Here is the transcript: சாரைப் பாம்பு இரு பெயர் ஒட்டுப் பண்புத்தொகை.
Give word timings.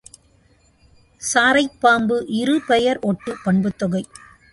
சாரைப் 1.21 1.77
பாம்பு 1.79 2.25
இரு 2.27 2.61
பெயர் 2.67 2.99
ஒட்டுப் 3.01 3.41
பண்புத்தொகை. 3.43 4.03